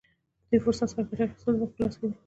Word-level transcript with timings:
د 0.47 0.49
دې 0.49 0.57
فرصت 0.63 0.87
څخه 0.91 1.01
ګټه 1.09 1.23
اخیستل 1.25 1.53
زموږ 1.57 1.71
په 1.73 1.79
لاس 1.81 1.95
کې 1.99 2.05
دي. 2.09 2.15